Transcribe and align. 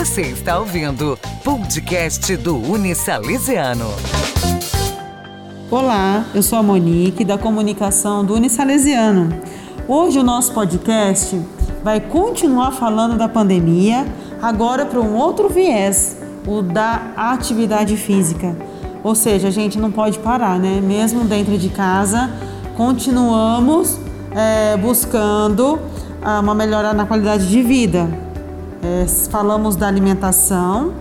Você 0.00 0.22
está 0.22 0.58
ouvindo 0.58 1.18
podcast 1.44 2.34
do 2.38 2.56
Unisalesiano. 2.56 3.84
Olá, 5.70 6.24
eu 6.34 6.42
sou 6.42 6.58
a 6.58 6.62
Monique 6.62 7.22
da 7.22 7.36
comunicação 7.36 8.24
do 8.24 8.32
Unisalesiano. 8.32 9.28
Hoje 9.86 10.18
o 10.18 10.22
nosso 10.22 10.54
podcast 10.54 11.38
vai 11.84 12.00
continuar 12.00 12.70
falando 12.70 13.18
da 13.18 13.28
pandemia, 13.28 14.06
agora 14.40 14.86
para 14.86 14.98
um 14.98 15.16
outro 15.16 15.50
viés, 15.50 16.16
o 16.46 16.62
da 16.62 17.12
atividade 17.14 17.94
física. 17.98 18.56
Ou 19.04 19.14
seja, 19.14 19.48
a 19.48 19.50
gente 19.50 19.78
não 19.78 19.92
pode 19.92 20.18
parar, 20.20 20.58
né? 20.58 20.80
Mesmo 20.80 21.24
dentro 21.24 21.58
de 21.58 21.68
casa, 21.68 22.30
continuamos 22.74 23.98
é, 24.34 24.78
buscando 24.78 25.78
ah, 26.22 26.40
uma 26.40 26.54
melhora 26.54 26.94
na 26.94 27.04
qualidade 27.04 27.46
de 27.46 27.60
vida. 27.62 28.29
É, 28.82 29.06
falamos 29.30 29.76
da 29.76 29.86
alimentação 29.86 30.94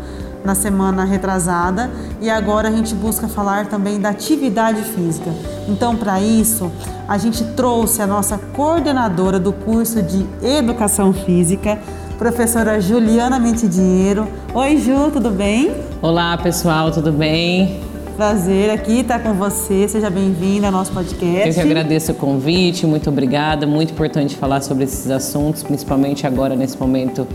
na 0.44 0.54
semana 0.54 1.06
retrasada 1.06 1.90
e 2.22 2.30
agora 2.30 2.68
a 2.68 2.72
gente 2.72 2.94
busca 2.94 3.28
falar 3.28 3.68
também 3.68 4.00
da 4.00 4.10
atividade 4.10 4.82
física. 4.82 5.32
Então, 5.68 5.96
para 5.96 6.22
isso, 6.22 6.72
a 7.08 7.18
gente 7.18 7.44
trouxe 7.56 8.02
a 8.02 8.08
nossa 8.08 8.38
coordenadora 8.38 9.40
do 9.40 9.54
curso 9.54 10.02
de 10.02 10.26
Educação 10.42 11.14
Física, 11.14 11.80
professora 12.18 12.82
Juliana 12.82 13.40
Mentidinheiro. 13.40 14.28
Oi, 14.54 14.78
Ju, 14.78 15.10
tudo 15.12 15.30
bem? 15.30 15.74
Olá, 16.02 16.38
pessoal, 16.38 16.92
tudo 16.92 17.14
bem? 17.14 17.80
Prazer 18.18 18.70
aqui 18.70 19.00
estar 19.00 19.20
com 19.20 19.34
você. 19.34 19.88
Seja 19.88 20.10
bem-vinda 20.10 20.68
ao 20.68 20.74
nosso 20.74 20.92
podcast. 20.92 21.48
Eu 21.48 21.54
que 21.54 21.62
agradeço 21.62 22.12
o 22.12 22.16
convite, 22.16 22.86
muito 22.86 23.10
obrigada. 23.10 23.66
Muito 23.66 23.94
importante 23.94 24.36
falar 24.36 24.60
sobre 24.60 24.84
esses 24.84 25.10
assuntos, 25.10 25.64
principalmente 25.64 26.28
agora 26.28 26.54
nesse 26.54 26.78
momento 26.78 27.26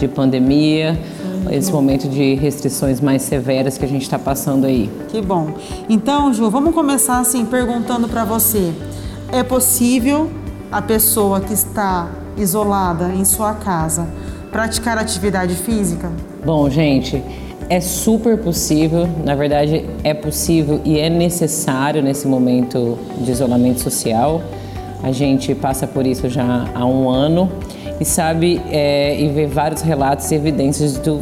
de 0.00 0.08
pandemia, 0.08 0.94
Sim. 0.94 1.54
esse 1.54 1.70
momento 1.70 2.08
de 2.08 2.34
restrições 2.34 3.00
mais 3.00 3.22
severas 3.22 3.78
que 3.78 3.84
a 3.84 3.88
gente 3.88 4.02
está 4.02 4.18
passando 4.18 4.66
aí. 4.66 4.90
Que 5.08 5.20
bom. 5.20 5.54
Então, 5.88 6.32
Ju, 6.32 6.50
vamos 6.50 6.74
começar 6.74 7.20
assim 7.20 7.44
perguntando 7.44 8.08
para 8.08 8.24
você: 8.24 8.72
é 9.30 9.42
possível 9.42 10.30
a 10.72 10.80
pessoa 10.80 11.40
que 11.40 11.52
está 11.52 12.10
isolada 12.36 13.12
em 13.14 13.24
sua 13.24 13.54
casa 13.54 14.08
praticar 14.50 14.98
atividade 14.98 15.54
física? 15.54 16.10
Bom, 16.44 16.68
gente 16.68 17.22
é 17.68 17.80
super 17.80 18.36
possível, 18.36 19.08
na 19.24 19.36
verdade 19.36 19.86
é 20.02 20.12
possível 20.12 20.80
e 20.84 20.98
é 20.98 21.08
necessário 21.08 22.02
nesse 22.02 22.26
momento 22.26 22.98
de 23.20 23.30
isolamento 23.30 23.78
social. 23.80 24.42
A 25.02 25.12
gente 25.12 25.54
passa 25.54 25.86
por 25.86 26.04
isso 26.04 26.28
já 26.28 26.66
há 26.74 26.84
um 26.84 27.08
ano 27.08 27.48
e 28.00 28.04
sabe 28.04 28.60
é, 28.70 29.20
e 29.20 29.28
vê 29.28 29.46
vários 29.46 29.82
relatos 29.82 30.30
e 30.30 30.34
evidências 30.34 30.96
do 30.96 31.20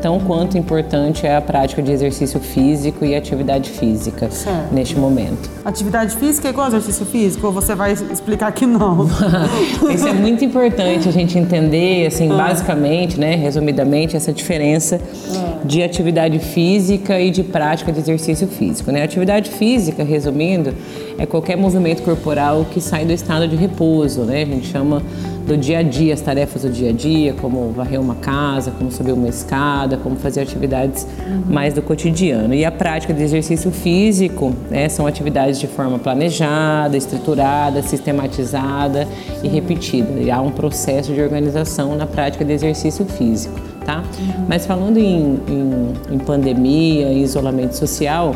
tão 0.00 0.18
quanto 0.18 0.56
importante 0.56 1.26
é 1.26 1.36
a 1.36 1.40
prática 1.40 1.82
de 1.82 1.92
exercício 1.92 2.40
físico 2.40 3.04
e 3.04 3.14
atividade 3.14 3.70
física 3.70 4.30
certo. 4.30 4.72
neste 4.72 4.96
momento. 4.98 5.50
Atividade 5.64 6.16
física 6.16 6.48
é 6.48 6.50
igual 6.50 6.68
exercício 6.68 7.04
físico 7.06 7.46
ou 7.46 7.52
você 7.52 7.74
vai 7.74 7.92
explicar 7.92 8.50
que 8.52 8.66
não? 8.66 9.08
Isso 9.92 10.08
é 10.08 10.12
muito 10.12 10.44
importante 10.44 11.08
a 11.08 11.12
gente 11.12 11.38
entender, 11.38 12.06
assim, 12.06 12.30
ah. 12.30 12.34
basicamente, 12.34 13.18
né, 13.18 13.34
resumidamente, 13.36 14.16
essa 14.16 14.32
diferença 14.32 15.00
ah. 15.34 15.58
de 15.64 15.82
atividade 15.82 16.38
física 16.38 17.20
e 17.20 17.30
de 17.30 17.42
prática 17.42 17.92
de 17.92 18.00
exercício 18.00 18.48
físico. 18.48 18.90
Né? 18.90 19.02
Atividade 19.02 19.50
física, 19.50 20.02
resumindo, 20.02 20.74
é 21.18 21.26
qualquer 21.26 21.56
movimento 21.56 22.02
corporal 22.02 22.64
que 22.70 22.80
sai 22.80 23.04
do 23.04 23.12
estado 23.12 23.46
de 23.46 23.56
repouso, 23.56 24.22
né? 24.22 24.42
A 24.42 24.46
gente 24.46 24.66
chama 24.68 25.02
do 25.46 25.56
dia 25.56 25.78
a 25.78 25.82
dia, 25.82 26.14
as 26.14 26.20
tarefas 26.20 26.62
do 26.62 26.70
dia 26.70 26.90
a 26.90 26.92
dia, 26.92 27.32
como 27.34 27.70
varrer 27.72 28.00
uma 28.00 28.14
casa, 28.16 28.70
como 28.70 28.90
subir 28.90 29.12
uma 29.12 29.28
escada, 29.28 29.96
como 29.96 30.16
fazer 30.16 30.40
atividades 30.40 31.06
uhum. 31.26 31.42
mais 31.52 31.74
do 31.74 31.82
cotidiano. 31.82 32.54
E 32.54 32.64
a 32.64 32.70
prática 32.70 33.12
de 33.12 33.22
exercício 33.22 33.70
físico 33.70 34.54
né, 34.70 34.88
são 34.88 35.06
atividades 35.06 35.58
de 35.58 35.66
forma 35.66 35.98
planejada, 35.98 36.96
estruturada, 36.96 37.82
sistematizada 37.82 39.06
e 39.42 39.48
repetida. 39.48 40.20
E 40.20 40.30
há 40.30 40.40
um 40.40 40.50
processo 40.50 41.12
de 41.12 41.20
organização 41.20 41.96
na 41.96 42.06
prática 42.06 42.44
de 42.44 42.52
exercício 42.52 43.04
físico, 43.04 43.58
tá? 43.84 43.98
Uhum. 43.98 44.46
Mas 44.48 44.66
falando 44.66 44.98
em, 44.98 45.40
em, 45.48 46.14
em 46.14 46.18
pandemia, 46.18 47.12
em 47.12 47.22
isolamento 47.22 47.72
social, 47.72 48.34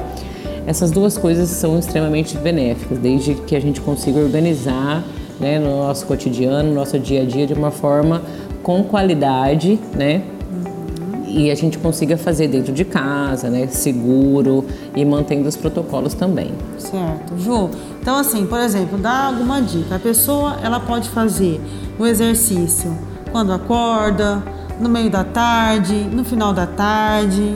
essas 0.66 0.90
duas 0.90 1.18
coisas 1.18 1.50
são 1.50 1.78
extremamente 1.78 2.36
benéficas, 2.38 2.98
desde 2.98 3.34
que 3.34 3.54
a 3.54 3.60
gente 3.60 3.80
consiga 3.80 4.18
organizar 4.18 5.04
né, 5.40 5.58
no 5.58 5.78
nosso 5.78 6.06
cotidiano, 6.06 6.68
no 6.68 6.74
nosso 6.74 6.98
dia 6.98 7.22
a 7.22 7.24
dia, 7.24 7.46
de 7.46 7.54
uma 7.54 7.70
forma 7.70 8.22
com 8.62 8.82
qualidade, 8.84 9.78
né? 9.94 10.22
E 11.26 11.50
a 11.50 11.54
gente 11.54 11.78
consiga 11.78 12.16
fazer 12.16 12.46
dentro 12.46 12.72
de 12.72 12.84
casa, 12.84 13.50
né, 13.50 13.66
seguro 13.66 14.64
e 14.94 15.04
mantendo 15.04 15.48
os 15.48 15.56
protocolos 15.56 16.14
também. 16.14 16.52
Certo. 16.78 17.36
Ju, 17.38 17.70
então 18.00 18.16
assim, 18.16 18.46
por 18.46 18.60
exemplo, 18.60 18.96
dá 18.96 19.26
alguma 19.26 19.60
dica. 19.60 19.96
A 19.96 19.98
pessoa, 19.98 20.56
ela 20.62 20.78
pode 20.78 21.08
fazer 21.08 21.60
o 21.98 22.06
exercício 22.06 22.96
quando 23.32 23.52
acorda, 23.52 24.42
no 24.80 24.88
meio 24.88 25.10
da 25.10 25.24
tarde, 25.24 25.94
no 25.94 26.24
final 26.24 26.52
da 26.52 26.66
tarde. 26.66 27.54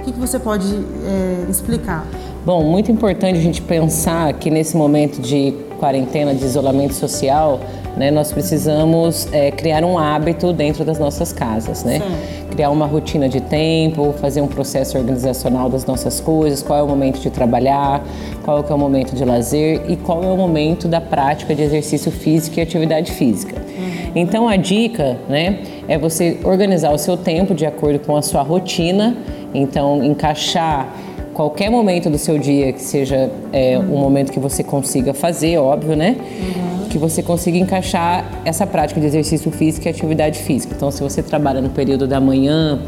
O 0.00 0.04
que, 0.04 0.12
que 0.12 0.18
você 0.18 0.38
pode 0.38 0.66
é, 1.04 1.46
explicar? 1.48 2.04
Bom, 2.44 2.62
muito 2.64 2.92
importante 2.92 3.38
a 3.38 3.42
gente 3.42 3.60
pensar 3.60 4.32
que 4.34 4.50
nesse 4.50 4.76
momento 4.76 5.20
de 5.20 5.52
quarentena, 5.76 6.34
de 6.34 6.44
isolamento 6.44 6.94
social, 6.94 7.60
né, 7.96 8.10
nós 8.10 8.30
precisamos 8.30 9.26
é, 9.32 9.50
criar 9.50 9.82
um 9.84 9.98
hábito 9.98 10.52
dentro 10.52 10.84
das 10.84 10.98
nossas 10.98 11.32
casas, 11.32 11.82
né? 11.82 12.02
Criar 12.50 12.70
uma 12.70 12.86
rotina 12.86 13.28
de 13.28 13.40
tempo, 13.40 14.14
fazer 14.20 14.42
um 14.42 14.46
processo 14.46 14.98
organizacional 14.98 15.70
das 15.70 15.86
nossas 15.86 16.20
coisas, 16.20 16.62
qual 16.62 16.78
é 16.78 16.82
o 16.82 16.86
momento 16.86 17.20
de 17.20 17.30
trabalhar, 17.30 18.04
qual 18.44 18.64
é 18.68 18.74
o 18.74 18.78
momento 18.78 19.14
de 19.14 19.24
lazer 19.24 19.82
e 19.88 19.96
qual 19.96 20.22
é 20.22 20.26
o 20.26 20.36
momento 20.36 20.88
da 20.88 21.00
prática 21.00 21.54
de 21.54 21.62
exercício 21.62 22.12
físico 22.12 22.58
e 22.58 22.62
atividade 22.62 23.12
física. 23.12 23.56
Uhum. 23.56 24.12
Então 24.14 24.46
a 24.48 24.56
dica, 24.56 25.16
né, 25.28 25.60
é 25.88 25.96
você 25.98 26.38
organizar 26.44 26.92
o 26.92 26.98
seu 26.98 27.16
tempo 27.16 27.54
de 27.54 27.64
acordo 27.64 27.98
com 28.00 28.14
a 28.16 28.22
sua 28.22 28.42
rotina, 28.42 29.16
então 29.54 30.04
encaixar 30.04 30.88
qualquer 31.36 31.70
momento 31.70 32.08
do 32.08 32.16
seu 32.16 32.38
dia 32.38 32.72
que 32.72 32.80
seja 32.80 33.30
é, 33.52 33.78
um 33.78 33.98
momento 33.98 34.32
que 34.32 34.40
você 34.40 34.64
consiga 34.64 35.12
fazer, 35.12 35.58
óbvio, 35.58 35.94
né? 35.94 36.16
Uhum. 36.18 36.88
Que 36.88 36.96
você 36.96 37.22
consiga 37.22 37.58
encaixar 37.58 38.24
essa 38.42 38.66
prática 38.66 38.98
de 38.98 39.06
exercício 39.06 39.50
físico 39.50 39.86
e 39.86 39.90
atividade 39.90 40.38
física. 40.38 40.72
Então, 40.74 40.90
se 40.90 41.02
você 41.02 41.22
trabalha 41.22 41.60
no 41.60 41.68
período 41.68 42.06
da 42.06 42.18
manhã 42.18 42.80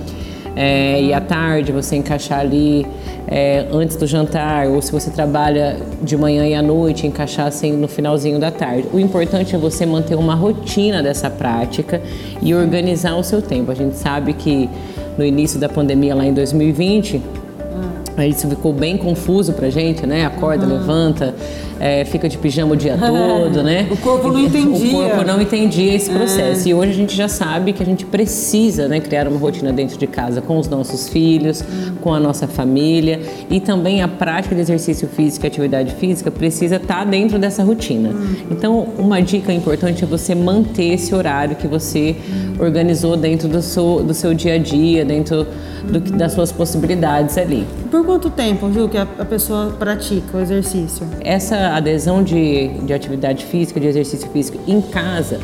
é, 0.56 1.02
e 1.02 1.12
à 1.12 1.20
tarde, 1.20 1.72
você 1.72 1.96
encaixar 1.96 2.40
ali 2.40 2.86
é, 3.26 3.66
antes 3.70 3.96
do 3.96 4.06
jantar, 4.06 4.66
ou 4.68 4.80
se 4.80 4.90
você 4.90 5.10
trabalha 5.10 5.76
de 6.02 6.16
manhã 6.16 6.46
e 6.46 6.54
à 6.54 6.62
noite, 6.62 7.06
encaixar 7.06 7.48
assim 7.48 7.72
no 7.72 7.86
finalzinho 7.86 8.38
da 8.38 8.50
tarde. 8.50 8.88
O 8.94 8.98
importante 8.98 9.54
é 9.54 9.58
você 9.58 9.84
manter 9.84 10.14
uma 10.14 10.34
rotina 10.34 11.02
dessa 11.02 11.28
prática 11.28 12.00
e 12.40 12.54
organizar 12.54 13.14
o 13.14 13.22
seu 13.22 13.42
tempo. 13.42 13.70
A 13.70 13.74
gente 13.74 13.96
sabe 13.96 14.32
que 14.32 14.70
no 15.18 15.24
início 15.24 15.60
da 15.60 15.68
pandemia, 15.68 16.14
lá 16.14 16.24
em 16.24 16.32
2020, 16.32 17.20
Aí 17.20 17.37
isso 18.26 18.48
ficou 18.48 18.72
bem 18.72 18.96
confuso 18.96 19.52
pra 19.52 19.70
gente, 19.70 20.06
né? 20.06 20.26
Acorda, 20.26 20.66
uhum. 20.66 20.72
levanta, 20.72 21.34
é, 21.80 22.04
fica 22.04 22.28
de 22.28 22.36
pijama 22.36 22.72
o 22.72 22.76
dia 22.76 22.96
todo, 22.98 23.62
né? 23.62 23.86
O 23.90 23.96
corpo 23.96 24.28
não 24.28 24.40
entendia. 24.40 24.88
O 24.88 24.90
corpo 24.90 25.24
não 25.24 25.40
entendia 25.40 25.94
esse 25.94 26.10
processo. 26.10 26.66
É. 26.66 26.70
E 26.70 26.74
hoje 26.74 26.90
a 26.90 26.94
gente 26.94 27.16
já 27.16 27.28
sabe 27.28 27.72
que 27.72 27.82
a 27.82 27.86
gente 27.86 28.04
precisa 28.04 28.88
né, 28.88 29.00
criar 29.00 29.28
uma 29.28 29.38
rotina 29.38 29.72
dentro 29.72 29.98
de 29.98 30.06
casa 30.06 30.40
com 30.40 30.58
os 30.58 30.68
nossos 30.68 31.08
filhos, 31.08 31.60
uhum. 31.60 31.94
com 32.00 32.12
a 32.12 32.20
nossa 32.20 32.46
família. 32.46 33.20
E 33.50 33.60
também 33.60 34.02
a 34.02 34.08
prática 34.08 34.54
de 34.54 34.60
exercício 34.60 35.08
físico 35.08 35.46
e 35.46 35.48
atividade 35.48 35.94
física 35.94 36.30
precisa 36.30 36.76
estar 36.76 36.98
tá 36.98 37.04
dentro 37.04 37.38
dessa 37.38 37.62
rotina. 37.62 38.10
Uhum. 38.10 38.36
Então, 38.50 38.88
uma 38.98 39.20
dica 39.20 39.52
importante 39.52 40.04
é 40.04 40.06
você 40.06 40.34
manter 40.34 40.94
esse 40.94 41.14
horário 41.14 41.56
que 41.56 41.66
você 41.66 42.16
organizou 42.58 43.16
dentro 43.16 43.48
do 43.48 43.62
seu, 43.62 44.02
do 44.02 44.14
seu 44.14 44.34
dia 44.34 44.54
a 44.54 44.58
dia, 44.58 45.04
dentro 45.04 45.46
do, 45.84 46.00
das 46.00 46.32
suas 46.32 46.50
possibilidades 46.52 47.38
ali. 47.38 47.66
Por 47.90 48.04
quanto 48.08 48.30
tempo, 48.30 48.72
Ju, 48.72 48.88
que 48.88 48.96
a, 48.96 49.02
a 49.02 49.24
pessoa 49.26 49.76
pratica 49.78 50.38
o 50.38 50.40
exercício? 50.40 51.06
Essa 51.20 51.76
adesão 51.76 52.22
de, 52.22 52.68
de 52.68 52.94
atividade 52.94 53.44
física, 53.44 53.78
de 53.78 53.86
exercício 53.86 54.26
físico 54.30 54.58
em 54.66 54.80
casa, 54.80 55.38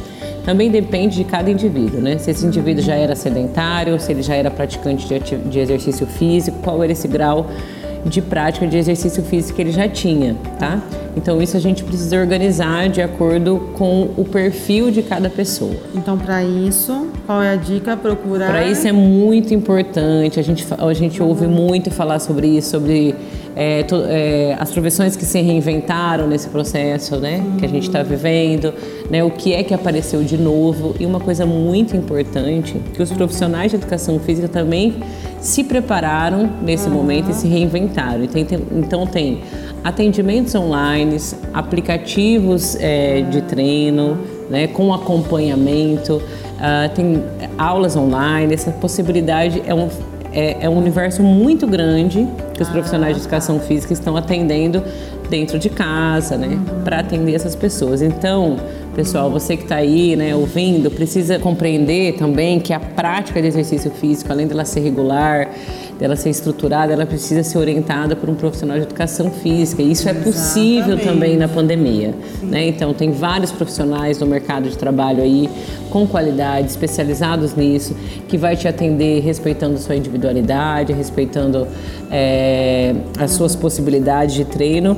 também 0.46 0.70
depende 0.70 1.16
de 1.16 1.24
cada 1.24 1.50
indivíduo, 1.50 2.00
né? 2.00 2.16
Se 2.16 2.30
esse 2.30 2.46
indivíduo 2.46 2.82
já 2.82 2.94
era 2.94 3.14
sedentário, 3.14 4.00
se 4.00 4.10
ele 4.10 4.22
já 4.22 4.34
era 4.34 4.50
praticante 4.50 5.06
de, 5.06 5.36
de 5.36 5.58
exercício 5.58 6.06
físico, 6.06 6.56
qual 6.62 6.82
era 6.82 6.90
esse 6.90 7.06
grau 7.06 7.50
de 8.02 8.22
prática 8.22 8.66
de 8.66 8.78
exercício 8.78 9.22
físico 9.22 9.56
que 9.56 9.60
ele 9.60 9.72
já 9.72 9.86
tinha, 9.86 10.34
tá? 10.58 10.80
Então 11.14 11.42
isso 11.42 11.58
a 11.58 11.60
gente 11.60 11.84
precisa 11.84 12.18
organizar 12.18 12.88
de 12.88 13.02
acordo 13.02 13.72
com 13.74 14.08
o 14.16 14.24
perfil 14.24 14.90
de 14.90 15.02
cada 15.02 15.28
pessoa. 15.28 15.76
Então 15.94 16.16
para 16.16 16.42
isso, 16.42 17.08
qual 17.26 17.42
é 17.42 17.52
a 17.52 17.56
dica? 17.56 17.96
Procurar. 17.96 18.48
Para 18.48 18.66
isso 18.66 18.86
é 18.86 18.92
muito 18.92 19.52
importante. 19.54 20.38
A 20.38 20.42
gente 20.42 20.66
a 20.76 20.92
gente 20.92 21.22
ouve 21.22 21.46
muito 21.46 21.90
falar 21.90 22.18
sobre 22.18 22.46
isso, 22.48 22.70
sobre 22.70 23.14
é, 23.56 23.82
to, 23.84 23.96
é, 24.06 24.56
as 24.58 24.70
profissões 24.70 25.16
que 25.16 25.24
se 25.24 25.40
reinventaram 25.40 26.26
nesse 26.26 26.48
processo, 26.48 27.16
né, 27.16 27.44
que 27.58 27.64
a 27.64 27.68
gente 27.68 27.86
está 27.86 28.02
vivendo, 28.02 28.74
né, 29.10 29.22
o 29.22 29.30
que 29.30 29.52
é 29.52 29.62
que 29.62 29.72
apareceu 29.72 30.22
de 30.22 30.36
novo 30.36 30.94
e 30.98 31.06
uma 31.06 31.20
coisa 31.20 31.46
muito 31.46 31.96
importante 31.96 32.80
que 32.92 33.02
os 33.02 33.12
profissionais 33.12 33.70
de 33.70 33.76
educação 33.76 34.18
física 34.18 34.48
também 34.48 34.96
se 35.40 35.62
prepararam 35.62 36.50
nesse 36.62 36.88
uhum. 36.88 36.94
momento 36.94 37.30
e 37.30 37.34
se 37.34 37.46
reinventaram. 37.46 38.24
Então 38.24 38.44
tem, 38.44 38.58
então 38.72 39.06
tem 39.06 39.40
atendimentos 39.84 40.54
online, 40.54 41.16
aplicativos 41.52 42.76
é, 42.80 43.20
de 43.22 43.42
treino, 43.42 44.18
né, 44.48 44.66
com 44.66 44.92
acompanhamento, 44.92 46.20
uh, 46.56 46.94
tem 46.94 47.22
aulas 47.58 47.96
online. 47.96 48.54
Essa 48.54 48.70
possibilidade 48.70 49.62
é 49.66 49.74
um 49.74 49.88
é, 50.34 50.64
é 50.64 50.68
um 50.68 50.76
universo 50.76 51.22
muito 51.22 51.64
grande 51.66 52.28
que 52.54 52.62
os 52.62 52.68
profissionais 52.68 53.14
de 53.14 53.22
educação 53.22 53.60
física 53.60 53.92
estão 53.92 54.16
atendendo 54.16 54.82
dentro 55.34 55.58
de 55.58 55.68
casa, 55.68 56.36
né, 56.36 56.56
para 56.84 57.00
atender 57.00 57.34
essas 57.34 57.56
pessoas. 57.56 58.00
Então, 58.00 58.56
pessoal, 58.94 59.28
você 59.28 59.56
que 59.56 59.64
está 59.64 59.74
aí, 59.74 60.14
né, 60.14 60.32
ouvindo, 60.32 60.92
precisa 60.92 61.40
compreender 61.40 62.14
também 62.14 62.60
que 62.60 62.72
a 62.72 62.78
prática 62.78 63.42
de 63.42 63.48
exercício 63.48 63.90
físico, 63.90 64.30
além 64.30 64.46
dela 64.46 64.64
ser 64.64 64.78
regular, 64.78 65.50
dela 65.98 66.14
ser 66.14 66.30
estruturada, 66.30 66.92
ela 66.92 67.04
precisa 67.04 67.42
ser 67.42 67.58
orientada 67.58 68.14
por 68.14 68.30
um 68.30 68.34
profissional 68.36 68.76
de 68.76 68.84
educação 68.84 69.28
física. 69.28 69.82
E 69.82 69.90
isso 69.90 70.02
Exatamente. 70.02 70.28
é 70.28 70.32
possível 70.32 70.98
também 70.98 71.36
na 71.36 71.48
pandemia. 71.48 72.14
Né? 72.40 72.68
Então, 72.68 72.94
tem 72.94 73.10
vários 73.10 73.50
profissionais 73.50 74.20
no 74.20 74.26
mercado 74.26 74.68
de 74.68 74.78
trabalho 74.78 75.20
aí 75.20 75.48
com 75.90 76.06
qualidade, 76.06 76.68
especializados 76.68 77.54
nisso, 77.54 77.96
que 78.28 78.36
vai 78.36 78.56
te 78.56 78.68
atender 78.68 79.20
respeitando 79.20 79.78
sua 79.78 79.96
individualidade, 79.96 80.92
respeitando 80.92 81.66
é, 82.10 82.94
as 83.18 83.32
suas 83.32 83.54
possibilidades 83.54 84.34
de 84.34 84.44
treino, 84.44 84.96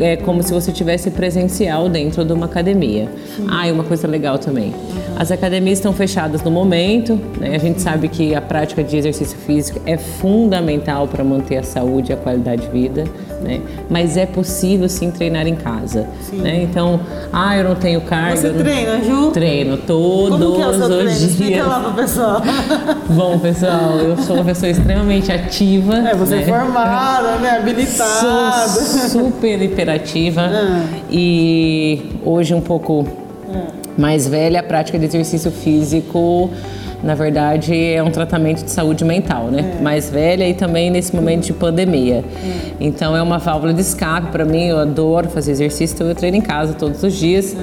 é 0.00 0.16
como 0.16 0.42
se 0.42 0.52
você 0.52 0.72
tivesse 0.72 1.10
presencial 1.10 1.88
dentro 1.88 2.24
de 2.24 2.32
uma 2.32 2.46
academia. 2.46 3.08
Sim. 3.36 3.46
Ah, 3.48 3.68
e 3.68 3.72
uma 3.72 3.84
coisa 3.84 4.06
legal 4.06 4.38
também. 4.38 4.68
Uhum. 4.68 5.14
As 5.16 5.30
academias 5.30 5.78
estão 5.78 5.92
fechadas 5.92 6.42
no 6.42 6.50
momento, 6.50 7.18
né? 7.38 7.54
a 7.54 7.58
gente 7.58 7.80
sabe 7.80 8.08
que 8.08 8.34
a 8.34 8.40
prática 8.40 8.82
de 8.82 8.96
exercício 8.96 9.38
físico 9.38 9.80
é 9.86 9.96
fundamental 9.96 11.06
para 11.08 11.24
manter 11.24 11.58
a 11.58 11.62
saúde 11.62 12.10
e 12.10 12.14
a 12.14 12.16
qualidade 12.16 12.62
de 12.62 12.68
vida, 12.68 13.04
né? 13.40 13.60
Mas 13.88 14.16
é 14.16 14.26
possível 14.26 14.88
sim 14.88 15.10
treinar 15.10 15.46
em 15.46 15.54
casa, 15.54 16.06
né? 16.32 16.62
Então, 16.62 17.00
ah, 17.32 17.56
eu 17.56 17.64
não 17.64 17.74
tenho 17.74 18.00
carga. 18.00 18.36
Você 18.36 18.50
treina, 18.50 19.02
Ju? 19.04 19.30
Treino 19.32 19.76
todos 19.78 20.38
Como 20.38 20.56
que 20.56 20.62
é 20.62 20.66
o 20.66 20.74
seu 20.74 20.82
os 20.82 20.88
treino? 20.88 21.10
dias. 21.10 21.22
Explica 21.22 21.64
lá 21.64 21.80
pro 21.80 21.92
pessoal. 21.92 22.42
Bom, 23.10 23.38
pessoal, 23.38 23.96
eu 23.98 24.16
sou 24.18 24.36
uma 24.36 24.44
pessoa 24.44 24.70
extremamente 24.70 25.32
ativa. 25.32 25.96
É, 25.98 26.14
você 26.14 26.36
né? 26.36 26.42
é 26.42 26.46
formada, 26.46 27.36
né? 27.36 27.50
Habilitada. 27.58 28.68
Sou 28.68 29.07
super 29.08 29.62
hiperativa 29.62 30.42
ah. 30.42 30.86
e 31.10 32.02
hoje 32.24 32.54
um 32.54 32.60
pouco 32.60 33.06
mais 33.96 34.28
velha, 34.28 34.60
a 34.60 34.62
prática 34.62 34.98
de 34.98 35.06
exercício 35.06 35.50
físico 35.50 36.50
na 37.02 37.14
verdade, 37.14 37.74
é 37.76 38.02
um 38.02 38.10
tratamento 38.10 38.64
de 38.64 38.70
saúde 38.70 39.04
mental, 39.04 39.46
né? 39.46 39.76
É. 39.78 39.82
Mais 39.82 40.10
velha 40.10 40.48
e 40.48 40.54
também 40.54 40.90
nesse 40.90 41.14
momento 41.14 41.44
de 41.44 41.52
pandemia. 41.52 42.24
É. 42.42 42.72
Então, 42.80 43.16
é 43.16 43.22
uma 43.22 43.38
válvula 43.38 43.72
de 43.72 43.80
escape 43.80 44.32
para 44.32 44.44
mim. 44.44 44.66
Eu 44.66 44.78
adoro 44.78 45.28
fazer 45.28 45.52
exercício, 45.52 45.94
então 45.94 46.08
eu 46.08 46.14
treino 46.14 46.36
em 46.36 46.40
casa 46.40 46.74
todos 46.74 47.02
os 47.02 47.14
dias. 47.14 47.56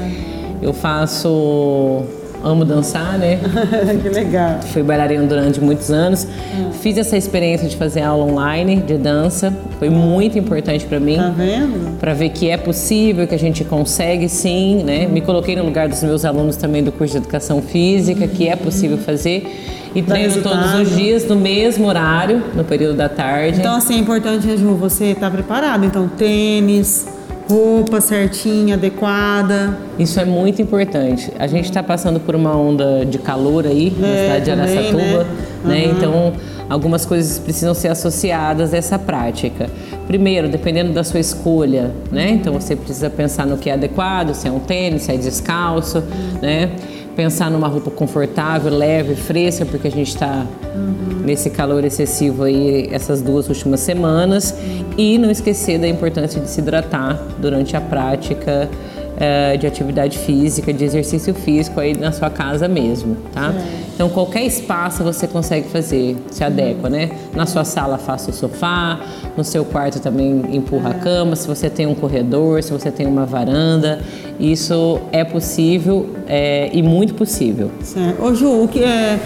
Eu 0.62 0.72
faço 0.72 2.04
amo 2.46 2.64
dançar, 2.64 3.18
né? 3.18 3.40
que 4.02 4.10
legal. 4.10 4.60
Fui 4.72 4.84
bailarina 4.84 5.26
durante 5.26 5.60
muitos 5.60 5.90
anos. 5.90 6.26
Hum. 6.26 6.72
Fiz 6.72 6.98
essa 6.98 7.18
experiência 7.18 7.68
de 7.68 7.76
fazer 7.76 8.02
aula 8.02 8.24
online 8.24 8.78
de 8.78 8.98
dança. 8.98 9.52
Foi 9.80 9.90
muito 9.90 10.38
importante 10.38 10.86
para 10.86 11.00
mim. 11.00 11.18
Tá 11.18 11.30
vendo? 11.30 11.98
Para 12.00 12.14
ver 12.14 12.30
que 12.30 12.50
é 12.50 12.56
possível, 12.56 13.28
que 13.28 13.34
a 13.34 13.40
gente 13.40 13.64
consegue 13.64 14.30
sim, 14.30 14.84
né? 14.84 15.08
Hum. 15.08 15.14
Me 15.14 15.22
coloquei 15.22 15.56
no 15.56 15.66
lugar 15.66 15.90
dos 15.90 16.04
meus 16.04 16.24
alunos 16.24 16.56
também 16.56 16.84
do 16.84 16.92
curso 16.92 17.14
de 17.14 17.18
educação 17.18 17.62
física, 17.62 18.28
que 18.28 18.48
é 18.48 18.56
possível 18.56 19.00
fazer. 19.00 19.64
E 19.96 20.02
treino 20.02 20.44
todos 20.44 20.74
os 20.74 20.96
dias 20.96 21.26
no 21.26 21.38
mesmo 21.38 21.88
horário, 21.88 22.44
no 22.54 22.66
período 22.66 22.98
da 22.98 23.08
tarde. 23.08 23.60
Então, 23.60 23.76
assim, 23.76 23.96
é 23.96 23.98
importante, 23.98 24.46
Ju, 24.58 24.76
você 24.76 25.06
estar 25.06 25.30
tá 25.30 25.32
preparado. 25.32 25.86
Então, 25.86 26.06
tênis, 26.10 27.08
roupa 27.50 28.02
certinha, 28.02 28.76
adequada. 28.76 29.78
Isso 29.98 30.20
é 30.20 30.26
muito 30.26 30.62
importante. 30.62 31.32
A 31.38 31.48
gente 31.48 31.66
está 31.66 31.84
passando 31.84 32.20
por 32.20 32.36
uma 32.36 32.56
onda 32.56 33.06
de 33.06 33.18
calor 33.18 33.66
aí 33.66 33.94
é, 33.98 34.02
na 34.02 34.18
cidade 34.18 34.46
de 34.46 34.52
Araçatuba, 34.52 35.24
né? 35.24 35.26
né? 35.64 35.86
Uhum. 35.86 35.92
Então, 35.92 36.34
algumas 36.70 37.06
coisas 37.06 37.40
precisam 37.40 37.74
ser 37.74 37.90
associadas 37.90 38.74
a 38.74 38.78
essa 38.78 38.98
prática. 39.00 39.70
Primeiro, 40.08 40.50
dependendo 40.50 40.94
da 40.94 41.04
sua 41.04 41.20
escolha, 41.20 41.92
né? 42.12 42.32
Então, 42.32 42.54
você 42.54 42.76
precisa 42.76 43.10
pensar 43.10 43.46
no 43.46 43.58
que 43.58 43.70
é 43.70 43.74
adequado, 43.74 44.34
se 44.34 44.48
é 44.48 44.52
um 44.52 44.60
tênis, 44.60 45.04
se 45.04 45.12
é 45.12 45.18
descalço, 45.18 46.04
né? 46.42 46.72
pensar 47.16 47.50
numa 47.50 47.68
roupa 47.68 47.90
confortável, 47.90 48.72
leve, 48.72 49.16
fresca, 49.16 49.66
porque 49.66 49.88
a 49.88 49.92
gente 49.92 50.10
está 50.10 50.46
uhum. 50.76 51.22
nesse 51.24 51.50
calor 51.50 51.84
excessivo 51.86 52.44
aí 52.44 52.90
essas 52.92 53.22
duas 53.22 53.48
últimas 53.48 53.80
semanas. 53.80 54.54
E 54.98 55.18
não 55.18 55.32
esquecer 55.32 55.80
da 55.80 55.88
importância 55.88 56.40
de 56.42 56.50
se 56.50 56.60
hidratar 56.60 57.20
durante 57.40 57.76
a 57.76 57.82
prática 57.82 58.70
uh, 59.16 59.58
de 59.58 59.66
atividade 59.66 60.18
física, 60.18 60.74
de 60.74 60.84
exercício 60.84 61.34
físico 61.34 61.80
aí 61.80 61.96
na 61.96 62.12
sua 62.12 62.30
casa 62.30 62.68
mesmo, 62.68 63.18
tá? 63.34 63.54
É. 63.56 63.86
Então 63.94 64.10
qualquer 64.10 64.44
espaço 64.44 65.04
você 65.04 65.28
consegue 65.28 65.70
fazer, 65.70 66.18
se 66.30 66.44
adequa, 66.44 66.90
né? 66.90 67.12
Na 67.34 67.46
sua 67.46 67.64
sala 67.64 67.98
faça 67.98 68.32
o 68.32 68.34
sofá, 68.34 69.00
no 69.38 69.44
seu 69.44 69.64
quarto 69.64 70.00
também 70.00 70.44
empurra 70.52 70.90
é. 70.90 70.92
a 70.92 70.94
cama, 70.96 71.36
se 71.36 71.48
você 71.48 71.70
tem 71.70 71.86
um 71.86 71.96
corredor, 71.96 72.62
se 72.62 72.72
você 72.72 72.92
tem 72.92 73.06
uma 73.06 73.26
varanda, 73.26 74.02
isso 74.40 75.00
é 75.12 75.24
possível 75.24 76.10
é, 76.28 76.70
e 76.74 76.84
muito 76.84 77.14
possível. 77.14 77.72
Certo. 77.82 78.22
Ô 78.22 78.34
Ju, 78.34 78.64
o 78.64 78.68
que 78.68 78.84
é 78.84 79.20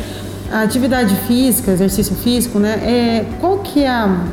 a 0.51 0.61
atividade 0.61 1.15
física, 1.27 1.71
exercício 1.71 2.15
físico, 2.15 2.59
né? 2.59 2.79
É, 2.83 3.25
qual 3.39 3.59
que 3.59 3.83
é 3.83 3.89
a, 3.89 4.25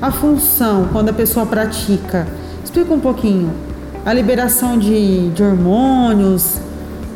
a 0.00 0.10
função 0.10 0.88
quando 0.92 1.10
a 1.10 1.12
pessoa 1.12 1.44
pratica? 1.46 2.26
Explica 2.62 2.92
um 2.92 3.00
pouquinho 3.00 3.52
a 4.04 4.12
liberação 4.12 4.78
de, 4.78 5.30
de 5.30 5.42
hormônios. 5.42 6.60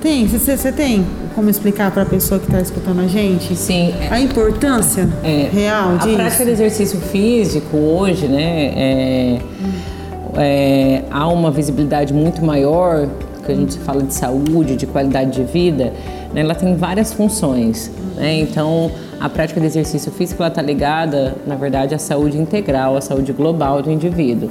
Tem? 0.00 0.26
Você 0.26 0.72
tem 0.72 1.04
como 1.34 1.50
explicar 1.50 1.90
para 1.90 2.02
a 2.02 2.06
pessoa 2.06 2.38
que 2.38 2.46
está 2.46 2.60
escutando 2.60 3.00
a 3.00 3.06
gente? 3.06 3.54
Sim. 3.56 3.92
A 4.10 4.20
importância 4.20 5.08
é, 5.22 5.48
real 5.52 5.98
disso? 5.98 6.14
A 6.14 6.16
prática 6.16 6.44
de 6.44 6.50
exercício 6.52 7.00
físico 7.00 7.76
hoje, 7.76 8.26
né, 8.26 8.72
é, 8.74 9.40
é, 10.36 11.02
há 11.10 11.28
uma 11.28 11.50
visibilidade 11.50 12.14
muito 12.14 12.44
maior, 12.44 13.08
que 13.44 13.52
a 13.52 13.54
gente 13.54 13.78
fala 13.78 14.02
de 14.02 14.14
saúde, 14.14 14.76
de 14.76 14.86
qualidade 14.86 15.32
de 15.32 15.42
vida, 15.44 15.92
né, 16.32 16.42
ela 16.42 16.54
tem 16.54 16.76
várias 16.76 17.12
funções. 17.12 17.90
Né, 18.16 18.40
então, 18.40 18.90
a 19.20 19.28
prática 19.28 19.60
de 19.60 19.66
exercício 19.66 20.12
físico 20.12 20.44
está 20.44 20.62
ligada, 20.62 21.36
na 21.44 21.56
verdade, 21.56 21.94
à 21.94 21.98
saúde 21.98 22.38
integral, 22.38 22.96
à 22.96 23.00
saúde 23.00 23.32
global 23.32 23.82
do 23.82 23.90
indivíduo. 23.90 24.48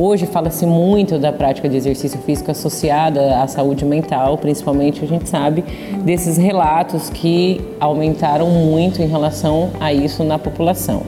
Hoje 0.00 0.26
fala-se 0.26 0.64
muito 0.64 1.18
da 1.18 1.32
prática 1.32 1.68
de 1.68 1.76
exercício 1.76 2.20
físico 2.20 2.52
associada 2.52 3.42
à 3.42 3.48
saúde 3.48 3.84
mental, 3.84 4.38
principalmente 4.38 5.04
a 5.04 5.08
gente 5.08 5.28
sabe 5.28 5.64
desses 6.04 6.36
relatos 6.36 7.10
que 7.10 7.60
aumentaram 7.80 8.48
muito 8.48 9.02
em 9.02 9.08
relação 9.08 9.70
a 9.80 9.92
isso 9.92 10.22
na 10.22 10.38
população. 10.38 11.02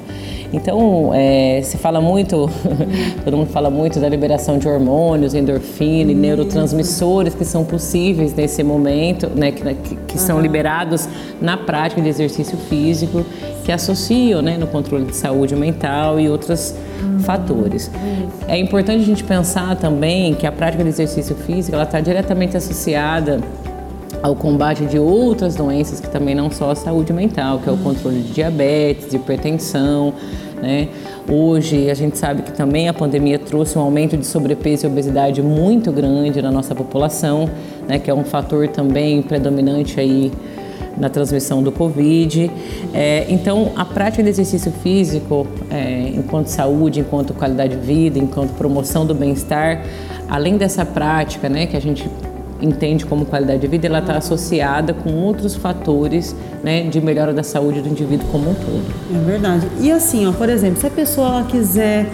Então, 0.52 1.12
é, 1.14 1.60
se 1.62 1.78
fala 1.78 2.00
muito, 2.00 2.50
todo 3.24 3.36
mundo 3.36 3.50
fala 3.50 3.70
muito 3.70 4.00
da 4.00 4.08
liberação 4.08 4.58
de 4.58 4.68
hormônios, 4.68 5.34
endorfina 5.34 6.10
e 6.10 6.14
neurotransmissores 6.14 7.32
que 7.32 7.44
são 7.44 7.64
possíveis 7.64 8.34
nesse 8.34 8.64
momento, 8.64 9.28
né, 9.28 9.52
que, 9.52 9.94
que 10.08 10.18
são 10.18 10.40
liberados 10.40 11.08
na 11.40 11.56
prática 11.56 12.02
de 12.02 12.08
exercício 12.08 12.58
físico, 12.68 13.24
que 13.64 13.72
associam 13.72 14.42
né, 14.42 14.56
no 14.56 14.66
controle 14.66 15.04
de 15.04 15.16
saúde 15.16 15.54
mental 15.54 16.18
e 16.18 16.28
outros 16.28 16.74
fatores. 17.20 17.90
É 18.48 18.58
importante 18.58 19.02
a 19.02 19.06
gente 19.06 19.24
pensar 19.24 19.76
também 19.76 20.34
que 20.34 20.46
a 20.46 20.52
prática 20.52 20.82
de 20.82 20.88
exercício 20.88 21.34
físico 21.36 21.76
está 21.76 22.00
diretamente 22.00 22.56
associada 22.56 23.40
ao 24.22 24.34
combate 24.34 24.84
de 24.84 24.98
outras 24.98 25.54
doenças 25.54 26.00
que 26.00 26.08
também 26.08 26.34
não 26.34 26.50
só 26.50 26.70
a 26.70 26.74
saúde 26.74 27.12
mental, 27.12 27.58
que 27.58 27.68
é 27.68 27.72
o 27.72 27.76
controle 27.76 28.20
de 28.20 28.32
diabetes, 28.32 29.10
de 29.10 29.16
hipertensão, 29.16 30.12
né? 30.60 30.88
Hoje 31.28 31.90
a 31.90 31.94
gente 31.94 32.18
sabe 32.18 32.42
que 32.42 32.52
também 32.52 32.88
a 32.88 32.92
pandemia 32.92 33.38
trouxe 33.38 33.78
um 33.78 33.82
aumento 33.82 34.16
de 34.16 34.26
sobrepeso 34.26 34.86
e 34.86 34.88
obesidade 34.88 35.40
muito 35.40 35.90
grande 35.90 36.42
na 36.42 36.50
nossa 36.50 36.74
população, 36.74 37.48
né? 37.88 37.98
Que 37.98 38.10
é 38.10 38.14
um 38.14 38.24
fator 38.24 38.68
também 38.68 39.22
predominante 39.22 39.98
aí 39.98 40.30
na 40.96 41.08
transmissão 41.08 41.62
do 41.62 41.72
Covid. 41.72 42.50
É, 42.92 43.26
então, 43.28 43.72
a 43.76 43.84
prática 43.84 44.22
de 44.22 44.28
exercício 44.28 44.72
físico, 44.82 45.46
é, 45.70 46.12
enquanto 46.14 46.46
saúde, 46.46 47.00
enquanto 47.00 47.34
qualidade 47.34 47.76
de 47.76 47.86
vida, 47.86 48.18
enquanto 48.18 48.50
promoção 48.54 49.06
do 49.06 49.14
bem-estar, 49.14 49.82
além 50.28 50.56
dessa 50.56 50.84
prática, 50.84 51.48
né, 51.48 51.66
que 51.66 51.76
a 51.76 51.80
gente 51.80 52.08
entende 52.62 53.06
como 53.06 53.24
qualidade 53.24 53.60
de 53.60 53.66
vida, 53.66 53.86
ela 53.86 54.00
está 54.00 54.18
associada 54.18 54.92
com 54.92 55.10
outros 55.14 55.54
fatores 55.54 56.36
né, 56.62 56.82
de 56.82 57.00
melhora 57.00 57.32
da 57.32 57.42
saúde 57.42 57.80
do 57.80 57.88
indivíduo 57.88 58.28
como 58.30 58.50
um 58.50 58.54
todo. 58.54 58.84
É 59.14 59.24
verdade. 59.24 59.66
E 59.80 59.90
assim, 59.90 60.26
ó, 60.26 60.32
por 60.32 60.48
exemplo, 60.48 60.78
se 60.78 60.86
a 60.86 60.90
pessoa 60.90 61.44
quiser 61.44 62.06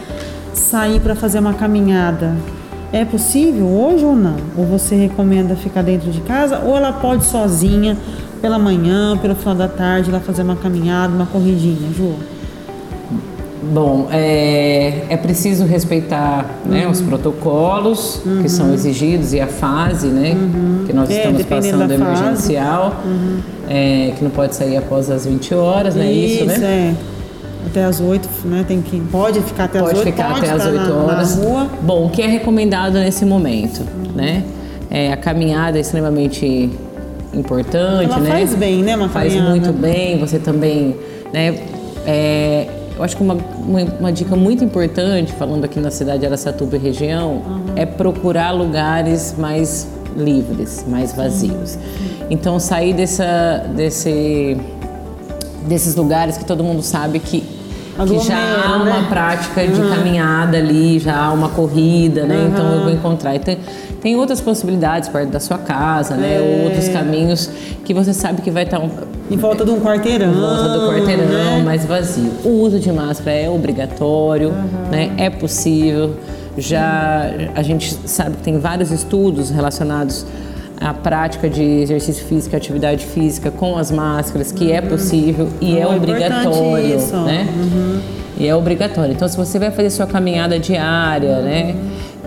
sair 0.56 1.00
para 1.00 1.14
fazer 1.14 1.38
uma 1.38 1.54
caminhada. 1.54 2.34
É 2.92 3.04
possível 3.04 3.66
hoje 3.66 4.04
ou 4.04 4.16
não? 4.16 4.36
Ou 4.56 4.64
você 4.64 4.94
recomenda 4.94 5.54
ficar 5.56 5.82
dentro 5.82 6.10
de 6.10 6.20
casa? 6.20 6.60
Ou 6.60 6.76
ela 6.76 6.92
pode 6.92 7.24
sozinha, 7.24 7.96
pela 8.40 8.58
manhã, 8.58 9.16
pelo 9.16 9.34
final 9.34 9.54
da 9.54 9.68
tarde, 9.68 10.10
lá 10.10 10.20
fazer 10.20 10.42
uma 10.42 10.56
caminhada, 10.56 11.14
uma 11.14 11.26
corridinha, 11.26 11.90
Ju? 11.96 12.14
Bom, 13.72 14.08
é, 14.12 15.06
é 15.08 15.16
preciso 15.16 15.64
respeitar 15.64 16.48
né, 16.64 16.84
uhum. 16.84 16.92
os 16.92 17.00
protocolos 17.00 18.20
uhum. 18.24 18.42
que 18.42 18.48
são 18.48 18.72
exigidos 18.72 19.32
e 19.32 19.40
a 19.40 19.48
fase 19.48 20.06
né, 20.06 20.32
uhum. 20.34 20.84
que 20.86 20.92
nós 20.92 21.10
é, 21.10 21.16
estamos 21.16 21.42
passando 21.44 21.92
emergencial, 21.92 23.02
uhum. 23.04 23.40
é, 23.68 24.12
que 24.16 24.22
não 24.22 24.30
pode 24.30 24.54
sair 24.54 24.76
após 24.76 25.10
as 25.10 25.26
20 25.26 25.54
horas, 25.54 25.96
né? 25.96 26.12
Isso, 26.12 26.44
isso 26.44 26.60
né? 26.60 26.94
É 27.02 27.16
até 27.66 27.84
as 27.84 28.00
8, 28.00 28.28
né? 28.44 28.64
Tem 28.66 28.80
que, 28.80 29.00
pode 29.00 29.40
ficar 29.42 29.64
até 29.64 29.80
pode 29.80 29.92
as 29.92 29.98
8, 29.98 30.06
ficar 30.06 30.28
pode 30.32 30.46
até 30.46 30.50
as 30.52 30.66
8 30.66 30.76
na, 30.76 30.94
horas. 30.94 31.36
Na 31.36 31.44
rua. 31.44 31.70
Bom, 31.82 32.06
o 32.06 32.10
que 32.10 32.22
é 32.22 32.26
recomendado 32.26 32.94
nesse 32.94 33.24
momento, 33.24 33.80
uhum. 33.80 34.12
né? 34.14 34.44
É, 34.88 35.12
a 35.12 35.16
caminhada 35.16 35.76
é 35.76 35.80
extremamente 35.80 36.70
importante, 37.38 38.12
Ela 38.12 38.20
né? 38.20 38.30
Faz 38.30 38.54
bem, 38.54 38.82
né? 38.82 38.96
Uma 38.96 39.08
faz 39.08 39.34
muito 39.34 39.72
bem. 39.72 40.18
Você 40.18 40.38
também, 40.38 40.96
né? 41.32 41.58
É, 42.06 42.68
eu 42.96 43.04
acho 43.04 43.16
que 43.16 43.22
uma, 43.22 43.34
uma, 43.34 43.82
uma, 44.00 44.12
dica 44.12 44.34
muito 44.34 44.64
importante, 44.64 45.32
falando 45.32 45.64
aqui 45.64 45.78
na 45.78 45.90
cidade 45.90 46.20
de 46.20 46.26
Aracatuba 46.26 46.76
e 46.76 46.78
região, 46.78 47.42
uhum. 47.46 47.64
é 47.76 47.84
procurar 47.84 48.52
lugares 48.52 49.34
mais 49.36 49.86
livres, 50.16 50.84
mais 50.88 51.12
vazios. 51.12 51.74
Uhum. 51.74 52.26
Então 52.30 52.58
sair 52.58 52.94
dessa, 52.94 53.66
desse, 53.74 54.56
desses 55.68 55.94
lugares 55.94 56.38
que 56.38 56.44
todo 56.44 56.64
mundo 56.64 56.82
sabe 56.82 57.18
que 57.18 57.55
que 58.04 58.18
já 58.20 58.36
há 58.36 58.76
uma 58.76 59.00
né? 59.00 59.06
prática 59.08 59.66
de 59.66 59.80
uhum. 59.80 59.88
caminhada 59.88 60.58
ali, 60.58 60.98
já 60.98 61.16
há 61.16 61.32
uma 61.32 61.48
corrida, 61.48 62.24
né? 62.24 62.36
Uhum. 62.36 62.48
Então 62.48 62.72
eu 62.74 62.82
vou 62.82 62.90
encontrar. 62.90 63.34
Então, 63.36 63.56
tem 64.00 64.16
outras 64.16 64.40
possibilidades 64.40 65.08
perto 65.08 65.30
da 65.30 65.40
sua 65.40 65.58
casa, 65.58 66.14
né? 66.14 66.36
É. 66.36 66.64
Outros 66.64 66.88
caminhos 66.88 67.50
que 67.84 67.94
você 67.94 68.12
sabe 68.12 68.42
que 68.42 68.50
vai 68.50 68.64
estar 68.64 68.78
um, 68.78 68.90
em 69.30 69.36
volta 69.36 69.64
de 69.64 69.70
um 69.70 69.80
quarteirão. 69.80 70.32
Em 70.32 70.40
volta 70.40 70.68
do 70.68 70.88
quarteirão, 70.88 71.26
né? 71.28 71.62
mais 71.64 71.84
vazio. 71.84 72.30
O 72.44 72.60
uso 72.62 72.78
de 72.78 72.92
máscara 72.92 73.32
é 73.32 73.50
obrigatório, 73.50 74.50
uhum. 74.50 74.90
né? 74.90 75.12
É 75.16 75.30
possível. 75.30 76.16
Já 76.58 77.30
a 77.54 77.62
gente 77.62 77.94
sabe 78.06 78.36
que 78.36 78.42
tem 78.42 78.58
vários 78.58 78.90
estudos 78.90 79.50
relacionados 79.50 80.24
à 80.80 80.92
prática 80.92 81.48
de 81.48 81.62
exercício 81.62 82.24
físico 82.24 82.54
atividade 82.54 83.06
física 83.06 83.50
com 83.50 83.76
as 83.76 83.90
máscaras, 83.90 84.52
que 84.52 84.70
é 84.70 84.80
uhum. 84.80 84.86
é 84.86 84.88
possível 84.88 85.48
e 85.60 85.76
é, 85.76 85.80
é 85.80 85.86
obrigatório, 85.86 86.96
isso. 86.96 87.16
né? 87.16 87.48
Uhum. 87.56 88.00
E 88.38 88.46
é 88.46 88.54
obrigatório. 88.54 89.12
Então, 89.12 89.26
se 89.26 89.36
você 89.36 89.58
vai 89.58 89.70
fazer 89.70 89.90
sua 89.90 90.06
caminhada 90.06 90.58
diária, 90.58 91.40
né? 91.40 91.74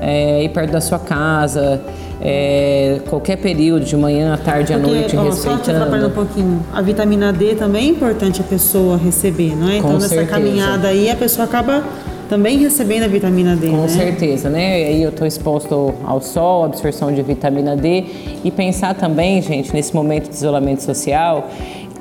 É, 0.01 0.43
ir 0.43 0.49
perto 0.49 0.71
da 0.71 0.81
sua 0.81 0.97
casa, 0.97 1.81
é, 2.21 2.99
qualquer 3.09 3.37
período, 3.37 3.85
de 3.85 3.95
manhã, 3.95 4.33
à 4.33 4.37
tarde, 4.37 4.73
Porque, 4.73 4.89
à 4.89 4.93
noite, 4.93 5.17
ó, 5.17 5.23
respeitando. 5.23 5.79
Só 5.79 5.97
te 5.97 6.05
um 6.05 6.09
pouquinho. 6.09 6.65
A 6.73 6.81
vitamina 6.81 7.31
D 7.31 7.55
também 7.55 7.87
é 7.87 7.91
importante 7.91 8.41
a 8.41 8.43
pessoa 8.43 8.97
receber, 8.97 9.55
não 9.55 9.69
é? 9.69 9.77
Então, 9.77 9.91
Com 9.91 9.95
nessa 9.95 10.09
certeza. 10.09 10.31
caminhada 10.31 10.87
aí, 10.87 11.11
a 11.11 11.15
pessoa 11.15 11.45
acaba 11.45 11.83
também 12.29 12.59
recebendo 12.59 13.03
a 13.03 13.07
vitamina 13.07 13.55
D, 13.55 13.69
Com 13.69 13.77
né? 13.81 13.87
certeza, 13.87 14.49
né? 14.49 14.81
E 14.81 14.85
aí 14.85 15.03
eu 15.03 15.09
estou 15.09 15.25
exposto 15.25 15.95
ao 16.05 16.21
sol, 16.21 16.63
absorção 16.63 17.11
de 17.11 17.21
vitamina 17.23 17.75
D 17.75 18.05
e 18.43 18.51
pensar 18.51 18.93
também, 18.93 19.41
gente, 19.41 19.73
nesse 19.73 19.93
momento 19.95 20.29
de 20.29 20.35
isolamento 20.35 20.83
social, 20.83 21.49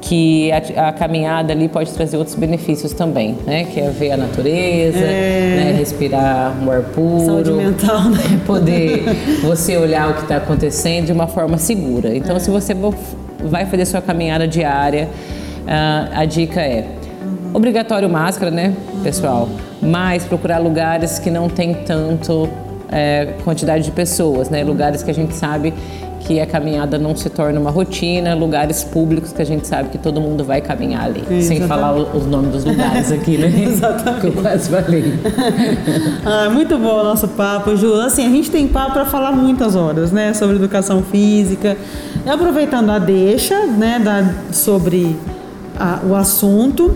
que 0.02 0.52
a, 0.52 0.88
a, 0.88 0.92
caminhada 0.92 1.52
ali 1.52 1.66
pode 1.66 1.90
trazer 1.92 2.18
outros 2.18 2.37
benefícios 2.37 2.92
também, 2.92 3.37
né? 3.47 3.64
Que 3.64 3.80
é 3.80 3.90
ver 3.90 4.12
a 4.12 4.16
natureza, 4.18 4.99
é... 4.99 5.56
né? 5.56 5.75
respirar 5.78 6.54
um 6.62 6.70
ar 6.70 6.82
puro, 6.82 7.25
saúde 7.25 7.52
mental, 7.52 8.04
né? 8.04 8.40
poder 8.47 9.04
você 9.42 9.76
olhar 9.78 10.11
o 10.11 10.14
que 10.14 10.23
está 10.23 10.37
acontecendo 10.37 11.06
de 11.06 11.12
uma 11.12 11.26
forma 11.26 11.56
segura. 11.56 12.14
Então, 12.14 12.37
é. 12.37 12.38
se 12.38 12.50
você 12.50 12.76
vai 13.40 13.64
fazer 13.64 13.87
sua 13.87 14.02
caminhada 14.02 14.47
diária, 14.47 15.08
uh, 15.62 16.11
a 16.14 16.25
dica 16.26 16.61
é. 16.61 16.98
Obrigatório 17.52 18.09
máscara, 18.09 18.50
né, 18.50 18.75
pessoal? 19.02 19.49
Mas 19.83 20.25
procurar 20.25 20.59
lugares 20.59 21.19
que 21.19 21.31
não 21.31 21.49
tem 21.49 21.75
tanto 21.75 22.49
é, 22.90 23.35
quantidade 23.45 23.85
de 23.85 23.90
pessoas, 23.90 24.49
né? 24.50 24.64
Lugares 24.64 25.02
que 25.02 25.11
a 25.11 25.14
gente 25.14 25.35
sabe 25.35 25.73
que 26.21 26.40
a 26.40 26.47
caminhada 26.47 26.99
não 26.99 27.17
se 27.17 27.31
torne 27.31 27.59
uma 27.59 27.71
rotina, 27.71 28.35
lugares 28.35 28.85
públicos 28.85 29.33
que 29.33 29.40
a 29.40 29.47
gente 29.47 29.67
sabe 29.67 29.88
que 29.88 29.97
todo 29.97 30.21
mundo 30.21 30.45
vai 30.45 30.61
caminhar 30.61 31.05
ali. 31.05 31.43
sem 31.43 31.62
falar 31.62 31.95
os 31.95 32.26
nomes 32.26 32.52
dos 32.52 32.64
lugares 32.64 33.11
aqui, 33.11 33.38
né? 33.38 33.50
exatamente. 33.67 34.09
Que 34.21 34.26
eu 34.26 34.33
quase 34.33 34.69
falei. 34.69 35.14
ah, 36.26 36.50
muito 36.50 36.76
bom 36.76 37.00
o 37.00 37.05
nosso 37.05 37.28
papo, 37.28 37.76
Ju. 37.76 37.95
Assim, 37.95 38.26
a 38.26 38.31
gente 38.31 38.50
tem 38.50 38.67
papo 38.67 38.93
para 38.93 39.07
falar 39.07 39.33
muitas 39.33 39.76
horas, 39.76 40.11
né? 40.11 40.35
Sobre 40.35 40.57
educação 40.57 41.02
física. 41.02 41.76
E 42.26 42.28
aproveitando 42.28 42.90
a 42.90 42.99
deixa, 42.99 43.67
né? 43.67 43.99
Da, 43.99 44.52
sobre 44.52 45.17
a, 45.78 46.00
o 46.05 46.14
assunto. 46.14 46.95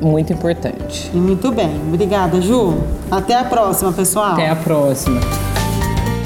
muito 0.01 0.33
importante. 0.33 1.09
Muito 1.13 1.51
bem. 1.51 1.81
Obrigada, 1.87 2.41
Ju. 2.41 2.77
Até 3.09 3.35
a 3.35 3.43
próxima, 3.43 3.91
pessoal. 3.91 4.33
Até 4.33 4.49
a 4.49 4.55
próxima. 4.55 5.19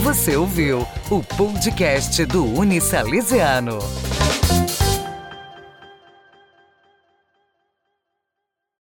Você 0.03 0.35
ouviu 0.35 0.85
o 1.09 1.23
podcast 1.37 2.25
do 2.25 2.45
Unisalesiano. 2.45 3.79